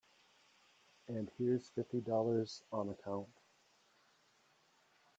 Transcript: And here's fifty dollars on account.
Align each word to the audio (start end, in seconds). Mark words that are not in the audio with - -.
And 1.07 1.29
here's 1.37 1.69
fifty 1.75 2.01
dollars 2.01 2.63
on 2.71 2.89
account. 2.89 3.29